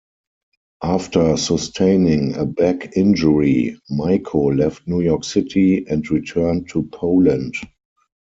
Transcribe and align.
After 0.81 1.37
sustaining 1.37 2.33
a 2.35 2.43
back 2.43 2.97
injury, 2.97 3.79
Miko 3.91 4.51
left 4.51 4.87
New 4.87 5.01
York 5.01 5.23
City 5.23 5.85
and 5.87 6.09
returned 6.09 6.69
to 6.69 6.89
Poland. 6.91 7.53